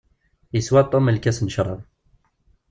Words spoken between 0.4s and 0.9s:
Yeswa